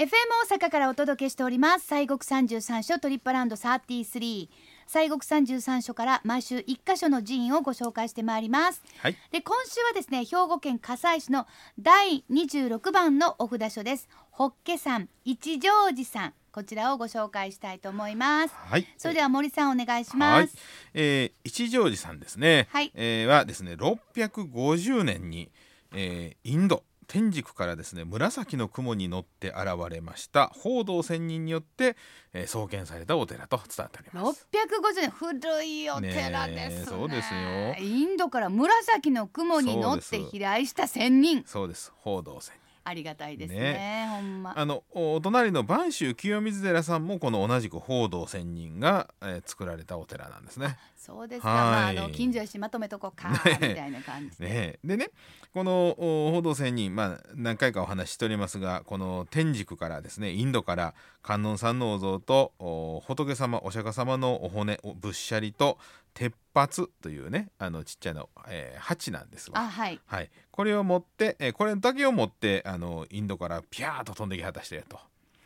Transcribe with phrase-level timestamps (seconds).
[0.00, 0.08] FM
[0.48, 1.86] 大阪からお届けしております。
[1.86, 4.48] 西国三十三所トリップアラウンド33
[4.86, 8.82] 西国三十三所から毎週一箇所の寺院をご紹介してまいります。
[8.96, 9.16] はい。
[9.30, 11.46] で今週はですね兵庫県加西市の
[11.78, 14.08] 第26番のお札所です。
[14.30, 18.54] 法華山一乗寺さんこちらをご紹介したいと思います。
[18.54, 18.86] はい。
[18.96, 20.44] それでは森さんお願いしはい。
[20.44, 20.56] ます、
[20.94, 22.68] えー一乗寺さんですね。
[22.70, 22.90] はい。
[22.94, 25.50] えーはですね、650年に、
[25.92, 30.46] えーインド天竺からですね紫の雲に乗って現れました。
[30.54, 31.96] 報道仙人によって、
[32.32, 34.46] えー創建されたお寺と伝わっております。
[34.52, 36.84] 650年古いお寺ですね。
[36.86, 37.74] そうですよ。
[37.84, 41.42] インドから紫の雲に乗って飛来した仙人。
[41.46, 41.92] そうです。
[41.96, 42.69] 報道仙人。
[42.90, 44.58] ありがたいですねほんま。
[44.58, 50.76] あのおお隣の播州清水寺さんもこの同じく報道仙人が、えー作られたお寺なんですね。
[50.96, 51.94] そうですか、はい。
[51.94, 53.58] まあ、あの近所やしまとめとこうか、ね。
[53.60, 54.50] みたいな感じで、ね。
[54.52, 55.10] えでね
[55.52, 65.78] このお報道仙人、まあ、何回かお話ししておりますがこの天竺からですねインドから観音さんのお像とお仏様お釈迦様のお骨お仏舎利と
[66.14, 69.60] 鉄髪というねあのちっちゃな、えー鉢なんですわ。
[69.60, 74.98] あはいはい、これを持って、えーこれだけを持ってあのインドからピャーッと飛んできはった人やと。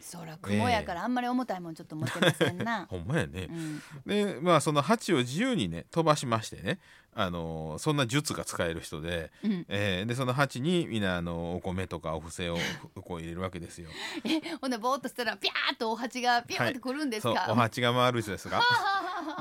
[0.05, 3.53] そら雲やからあんまり重たいもんちょっと持ってませんな、 ほんまやねう。
[3.53, 6.79] ん、でまあその鉢を自由にね飛ばしましてね
[7.15, 12.57] あのそんな術が使える人で、うんえーでその鉢にみんなあのお米とかお布施を
[12.95, 13.89] ふこう入れるわけですよ。
[14.25, 18.63] えほんでぼーっとしたらピャーっとお鉢がピューってくるんですそうか、お鉢が回る人ですが。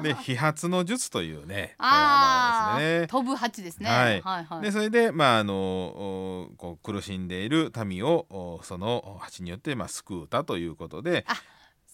[0.01, 3.07] で飛髪の術というねあね。
[3.07, 11.25] 飛ぶ鉢ですねはいはいはいでそれでまああのおこう苦しんでいる民をおその鉢によってまあ救うたということで。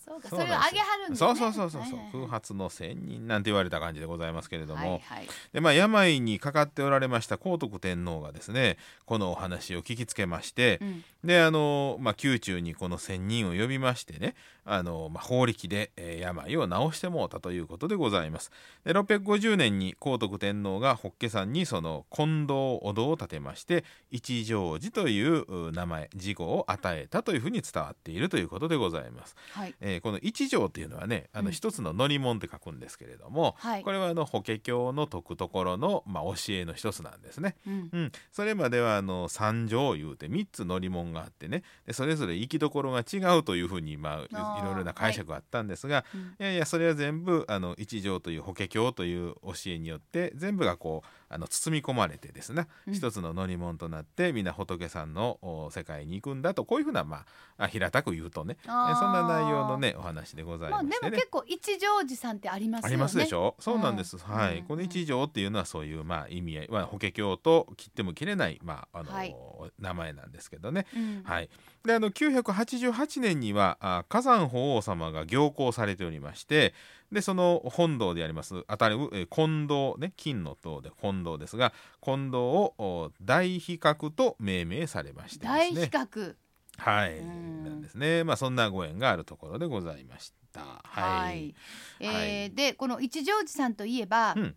[0.09, 1.27] そうかそれをあげはるんですね。
[1.27, 5.27] そうそうそうそう空発の仙人なんて言われた感じでございますけれども、はいはい。
[5.53, 11.03] でまあ、病にかかっておられました皇徳天皇がですねこのお話を聞きつけまして、うん。
[11.23, 18.52] であの、まあ、宮中にこの仙人を呼びましてねあの、まあ、法力で、えー病を治してもうたということでございます。
[18.83, 29.36] で650年に皇徳天皇が法華山にその金堂お堂を建てまして一乗寺というう名前事後を与えたというふうに伝わっているということでございます。
[29.52, 29.75] はい。
[29.80, 31.45] えーこの一条っていうのはねあうん。
[31.45, 33.83] の一つの乗り物って書くんですけれども、はい。
[33.83, 37.55] これはあの法華経の説くところの、まあ、教えの一つなんですね。
[37.67, 37.89] うん。
[37.92, 41.64] うん、それまではあの三条いうて3つ乗り物があってね。
[41.86, 46.21] でそれぞれ行きどころが違うというふうに、まあ、いろいろな解釈があったんですが、うん。
[46.21, 52.94] い、やいやそれは全部あの一条という法華経という教えによって全部がこうあの包み込まれてですね、うん。
[52.94, 57.26] 一つの乗り物となってみんな仏さんのお世界に行くんだとこういうふうな、ま
[57.58, 61.12] あ、あ平たく言うとねそんな内容のねお話でございまあでましてね。
[61.12, 62.94] も結構一乗寺さんってありますよね。
[62.94, 63.56] ありますでしょ？
[63.60, 64.22] そうなんです、うん。
[64.23, 64.66] はい、うん。
[64.66, 69.36] この一条っていうのはそういうまあ意味合い、まあ、法華経と切っても切れない、まああのはい。
[69.78, 71.22] 名前なんですけどね、うん。
[71.23, 71.50] はい、
[71.86, 76.73] であの988年にはあ火山法皇様が行幸されておりまして
[77.11, 78.64] でその本堂であります。
[78.67, 80.14] 当たるえー金堂ね。
[80.15, 86.36] 金の塔で金堂ですが金堂をお大比較と命名されましてです大ね比較。
[86.77, 87.17] はい。
[87.17, 87.64] うん。
[87.64, 88.23] なんですね。
[88.23, 90.81] まあそんなご縁があるところでございました。
[90.83, 91.55] はい、はい、
[91.99, 92.55] えはーい。
[92.55, 94.55] でこの一乗寺さんといえば、うん。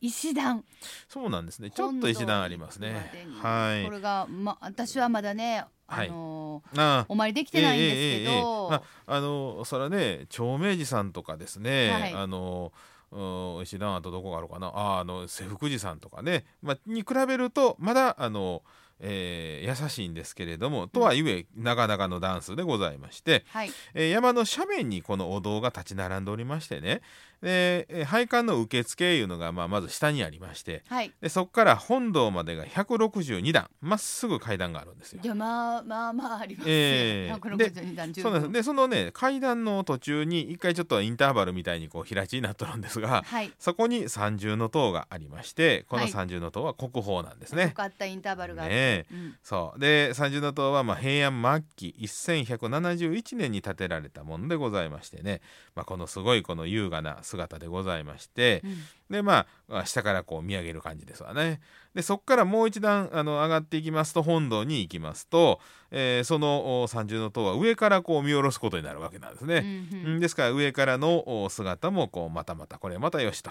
[0.00, 0.64] 石段。
[1.08, 1.70] そうなんですね。
[1.70, 3.10] ちょっと石段ありますね。
[3.42, 3.84] はい。
[3.84, 6.08] これが、ま、私はまだね、あはい
[6.54, 12.12] のーああお参りできてないんですけええええええど、まあ、あのそれはね長明寺さんとかですね、はい。
[12.14, 12.72] あの
[13.10, 14.68] うん石段あとどこがあるかな。
[14.68, 18.62] ああの瀬福寺さんとかね、まあ、に比べるとまだあの、
[19.00, 27.00] えー優しいんですけれどもとはいえなかなかのダンスでございまして、はい、えー山の斜面にこのお堂が立ち並んでおりましてね
[27.42, 35.20] で、えー拝観の受付いうのが、まあ、まず下にありましてはい、でそこから本堂までが162段まっすぐ階段があるんですよ。
[35.22, 38.52] じゃあまあまあまあありますよ、ええ162段そうなんです。
[38.52, 43.50] でそのね階段の途中に一回ちょっとインターバルみたいにこう平地になっとるんですがはい。
[43.58, 46.10] そこに三重の塔がありましてこのはい。
[46.10, 47.70] 三重の塔は国宝なんですよね。
[47.70, 49.36] かったインターバルがあって、ねえうん。
[49.42, 49.80] そう。
[49.80, 55.40] で三重の塔はまあ平安末期1171年に建てられたものでございましてね、
[55.74, 58.76] まあ、このすごいこの優雅な姿でございまして、うん。
[59.10, 61.60] でまあ下からこう見上げる感じですわね。
[61.94, 65.60] でそこからもう一段あの上がっていきますと本堂に行きますと、
[65.90, 69.86] えーそのお三重の塔は上からこう見下ろすことになるわけなんですね。
[69.92, 70.06] うんうん。
[70.14, 70.20] うん。
[70.20, 73.50] ですから上からのお姿もこうまたまたこれまたよしと。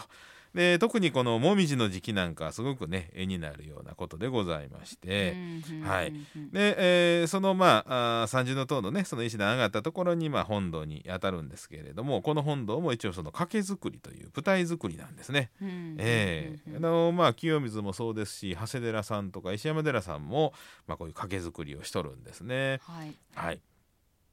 [0.53, 5.35] で特にこのもみじの時期なんかはすごくね絵になるようなことでございまして。
[5.83, 6.13] はい
[6.51, 15.51] で、えーそのまああー三重の塔のねその石段上がったところにまあ本堂に当たるんですけれどもこの本堂も一応その掛け作りという舞台作りなんですね。
[15.61, 20.53] うんええうんあのまあ清水もそうですし長谷寺さんとか石山寺さんも、
[20.87, 22.79] まあ、こういう掛け作りをしとるんですね。
[22.83, 23.59] はいはい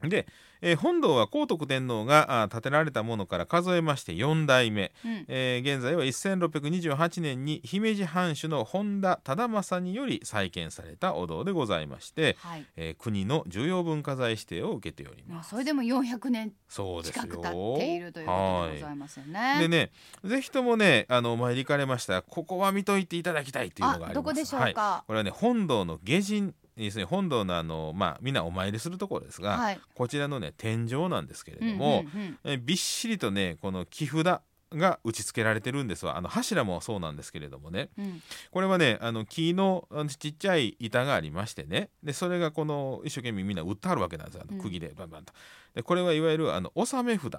[0.08, 0.26] で、
[0.62, 15.32] えー本堂は皇徳天皇があ建てられたものから数えまして4代目、うんえー現在は1628年に姫路藩主の本田忠政により再建されたお堂でございまして、はいえー国の重要文化財指定を受けております。
[15.32, 18.32] まあそれでも400年近く経っているというこ
[18.66, 19.56] とでございますよね。
[19.60, 19.90] でね、
[20.24, 24.14] ぜひともね、あのお参り行かれましたら、ここは見といていただきたいというのがあります。
[24.14, 25.04] どこでしょうはい、か。
[25.06, 26.54] これはね、本堂の下陣
[26.86, 29.80] ですね、本堂のあのまあみんなお参りするところですが、はい。
[29.94, 34.40] こちらのね天井なんですけれどうんも、うんうんえびっしりとねこの木札
[34.72, 38.22] が打ち付けられてるんですわあの柱もそうなんですけれどもねうん
[38.52, 45.32] これはねあの木のあのちっちゃい板がありましてねでそれがこの一生懸命みんな打ってあるわけなんですよあうんの釘でバンバンと。
[45.74, 47.34] でこれはいわゆるあの納め札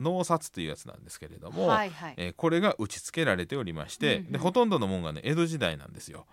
[0.00, 2.14] 納札というやつなんですけれども、はいはい。
[2.16, 6.26] えーこれが打ち付けられておりまして、うんうんでほとんどのもんがね江戸時代なんですよ。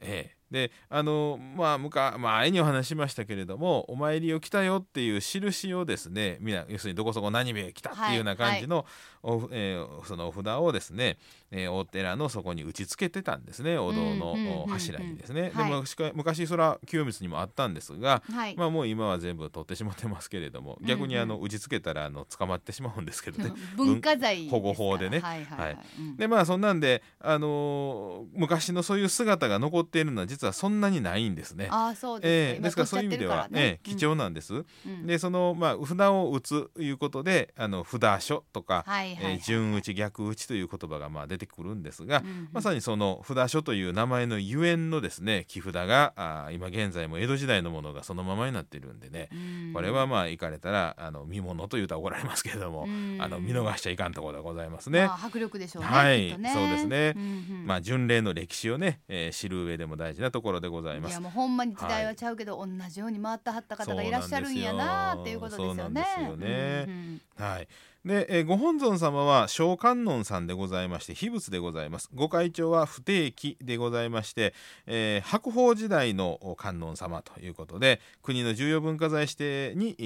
[0.00, 8.84] ええであのまあむか前にお話ししましたけれどもお参りを来たよっていう印をですねみんな要するにどこそこ何名来たっていうような感じの,
[9.22, 11.16] お、えーそのお札をですね、
[11.50, 15.50] えーお寺のそこに打ち付けてたんですねお堂の柱にですね。
[15.54, 15.70] はい。
[15.70, 15.84] でも
[16.14, 18.54] 昔それは清水にもあったんですが、はい。
[18.56, 23.52] まあもう今は全部取ってしまってますけれども逆にあのうん打ち付けたらあの捕まってしまうんですけどね。
[23.76, 25.20] 文化財保護法でね。
[25.20, 25.78] はいはい
[26.18, 31.68] でまあそんなんで、あのー昔のそういう姿が残っているのは実はそんなにないんですね。
[31.70, 32.58] ああそうえですね。
[32.58, 34.54] えですからそういう意味では、ええ貴重なんです。
[34.54, 49.36] うんでそのまあ札を打つということであの札書とか、はいはいはいえー順打ち逆打ちという言葉がまあ出てくるんですが、うんうんまさにその札書という名前のゆえんのですね木札があー今現在も江戸時代のものがそのままになっているんでね、う
[49.70, 55.06] んこれはまあ行かれたらあの見物というと怒られますけれども、うんあの見逃しちゃいかんところでございますね。
[55.06, 55.88] まあ迫力でしょうね。
[55.88, 61.20] はいねそうですねうんうんまあ巡礼の歴史をね、えー知る上でも大事なところでございますいや。
[61.20, 65.82] もうほんまに時代はちゃうけど、同じように回ってはった方がいらっしゃるんやなっていうことですよね。
[65.82, 67.68] そうなんですよねうんはい。
[68.04, 72.10] で、えーご本尊様は小観音さんでございまして秘仏でございます。
[72.12, 74.54] ご会長は不定期でございまして、
[74.86, 80.02] えー白鳳時代のお観音様ということで国の重要文化財指定に、え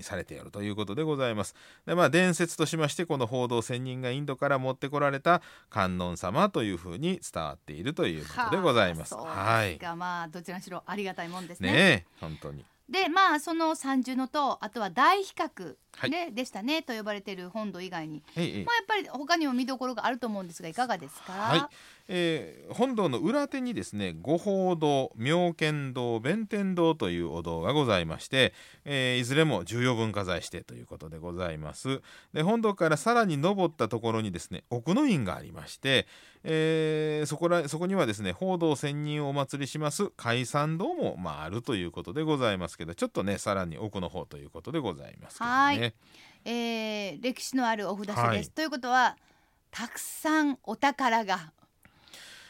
[0.00, 1.54] ーされているということでございます。
[1.86, 5.40] でまあ伝説としましてこの報道仙人がインドから持ってこられた
[5.70, 9.14] 観音様というふうに伝わっているということでございます。
[9.14, 11.72] はあはいまあどちらにしろありがたいもんですね。
[11.72, 12.64] ねえ本当に。
[12.90, 15.76] でまあその三重の塔あとは大比較、はい
[16.08, 21.62] ねでしたねと呼ばれている本堂以外に、まあ、やっぱり他にも見どころがあると思うんですがいかがですか、はい、
[22.08, 28.54] えー本堂の裏手にですね御宝堂妙見堂弁天堂というお堂がございまして、
[28.84, 32.00] えーいずれも重要文化財指定ということでございます。
[32.32, 36.06] で本堂からさらに登ったところにですね奥の院がありまして、
[36.44, 45.56] えーそこらそこにはですね報道仙人をお祭りします海山堂も、まあ、あるということでございますけどちょっとねさらに奥の方ということでございますけどね。
[45.56, 45.79] はい
[46.44, 48.48] えー歴史のあるお札所です、はい。
[48.48, 49.16] ということは
[49.70, 51.52] たくさんお宝が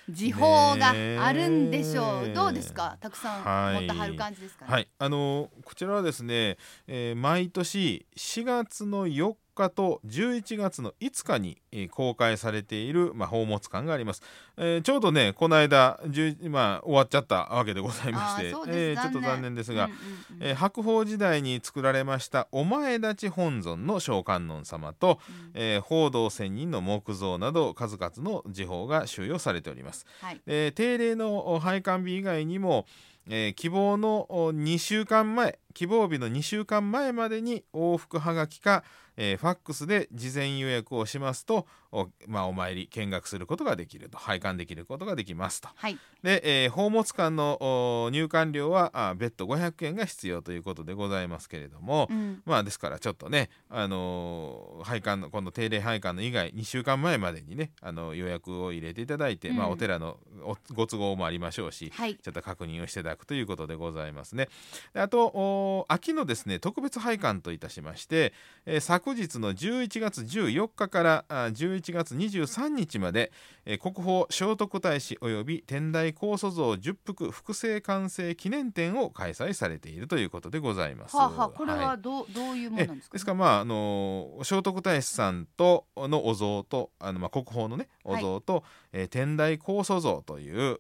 [0.09, 0.91] 時報が
[1.25, 2.97] あるんでしょう、どうですか？
[3.01, 3.41] たくさ
[3.71, 6.57] ん持ってはる感じですかね、はい、あのこちらはですね、
[6.89, 14.23] えー毎年4月の4日と11月の5日に、えー公開されている、まあ、宝物館があります、
[14.57, 20.47] えーちょうどねこの間、10まあ、終わっちゃったわけでございましてえーちょっと残念ですが、うんうんうん。
[20.49, 25.51] えー白鳳時代に作られましたお前立ち本尊の小観音様と、うん。
[25.55, 30.07] えー報道仙人の木像など数々の時報が収容されております。
[30.21, 30.41] はい。
[30.47, 32.87] えー定例のお拝観日以外にも、
[33.33, 38.83] えー希望のお2週間前希望日の2週間前までに往復はがきか、
[39.17, 45.69] えーファックスで事前予約をしますとお,、まあ、お参り見学することができると拝観できることができますと。
[45.75, 45.97] はい。
[46.25, 47.59] で、えー宝物館の
[48.07, 52.43] お入館料はあ別途500円が必要ということでございますけれども、うん。
[52.45, 59.57] まあですからちょっとね、あのー拝観のこの定例拝観の以外2週間前までにね、あの予約を入れていただいて、うん。
[59.57, 60.30] まあお寺のお
[60.73, 64.49] ご都合もありましょうし、はいちょっと確認をしていただくということでございますね。
[64.95, 68.33] であとお秋のですね特別拝観といたしまして、
[68.67, 73.33] えー昨日の11月14日からあ11月23日まで、
[73.65, 81.17] えー国宝聖徳太子及び天台高祖像十福複製完成記念展を開催されているということでございます。
[81.17, 90.79] はあはあこれいはどう、どういうものえなんですか、ですからまああの聖徳太子さんとのお像とあのまあ国宝のねお像と、えー天台高祖像という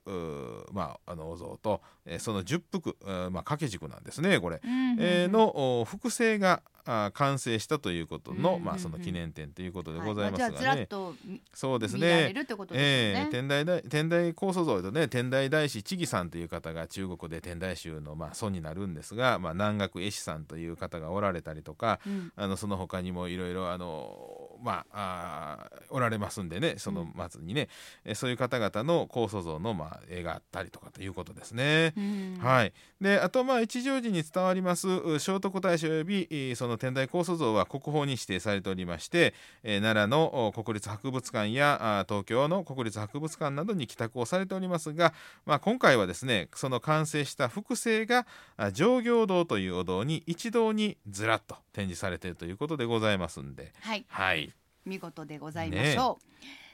[0.73, 4.97] まああのお像と、えーその十福、まあ掛け軸なんですねこれ、うんうんうん。
[5.00, 12.32] えーのお複製があ完成したということの、うんうんうんまあその記念展ということではいございますあじゃあずらがね、っと見そうですね。
[12.34, 13.25] るってことですよね。
[13.25, 22.32] ええ天台大天台高祖像とね天台大師智義さんという方が中国で天台宗のまあ祖になるんですが、まあ、南岳絵師さんという方がおられたりとかうん。
[22.37, 27.68] あのその他にもいろいろあのまああーおられますんでねその末にね、
[28.04, 31.92] えそういう方々の高祖像のまあ絵があったりとかということですね。
[31.96, 32.38] うん。
[32.40, 45.12] はい、であとまあ一乗寺に伝わりますう聖徳太子及びえーその天台高祖像は国宝に指定されておりまして、えー奈良のお国立博物館やあ東京の国立博物館などに寄託をされておりますが、
[45.47, 54.05] まあ、今回はですねその完成した複製があ上行堂というお堂に一堂にずらっと展示されているということでございますんで、はい。
[54.09, 54.53] はい、
[54.85, 56.31] 見事でございましょう。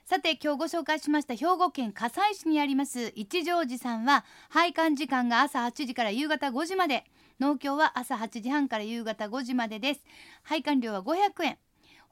[0.09, 7.05] さて今日ご紹介しました兵庫県加西市にあります一乗寺さんは拝観時間が朝8時から夕方5時まで
[7.39, 10.01] 農協は朝8時半から夕方5時までです。
[10.43, 11.59] 拝観料は500円。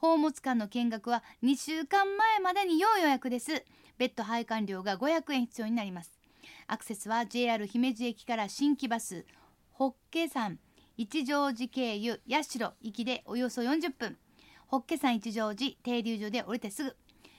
[0.00, 3.64] 宝物館の見学は2週間前までに要予約です。
[3.96, 6.12] 別途拝観料が500円必要になります。
[6.66, 9.24] アクセスは JR 姫路駅から新規バス
[9.72, 10.58] ホッケ山
[10.98, 14.18] 一乗寺経由八代行きでおよそ40分。
[14.66, 16.96] ホッケ山一乗寺停留所で降りてすぐ。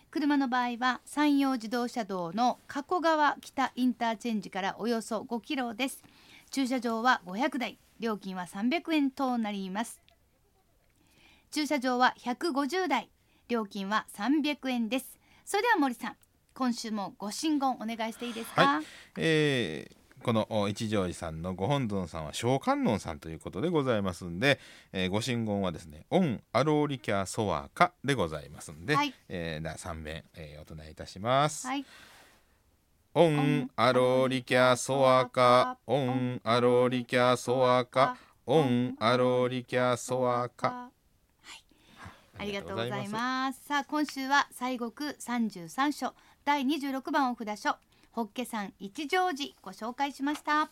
[0.10, 6.02] 車の場合は山陽自動車道の加古川北インターチェンジからおよそ5キロです。
[6.56, 10.02] 駐車場は500台料金は300円となります。
[11.52, 13.10] 駐車場は150台
[13.50, 15.20] 料金は300円です。
[15.44, 16.16] それでは森さん
[16.54, 18.82] 今週もご神言お願いしていいですか、は
[19.18, 24.60] えーこのお一乗寺さんのご本尊さんは小観音さんということでございますんで、
[24.94, 29.14] えーご神言はですね「オンアローリキャソワカ」でございますんで、はい。
[29.28, 31.68] えー、では3遍、えーお唱えいたします。
[31.68, 31.86] はい
[33.18, 40.90] オンアローリキャソワカオンアローリキャソワカオンアローリキャソワカ
[42.38, 43.62] ありがとうございます。
[43.66, 47.78] さあ今週は西国三十三所第二十六番お札所
[48.12, 50.70] ホッケ山一乗寺ご紹介しました。